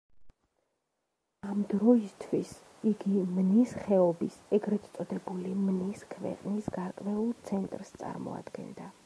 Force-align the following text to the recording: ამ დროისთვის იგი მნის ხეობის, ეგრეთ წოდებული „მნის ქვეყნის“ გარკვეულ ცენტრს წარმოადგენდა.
ამ 1.49 1.59
დროისთვის 1.73 2.53
იგი 2.93 3.21
მნის 3.35 3.75
ხეობის, 3.83 4.39
ეგრეთ 4.59 4.89
წოდებული 4.97 5.53
„მნის 5.69 6.03
ქვეყნის“ 6.17 6.73
გარკვეულ 6.81 7.33
ცენტრს 7.53 7.95
წარმოადგენდა. 8.03 8.93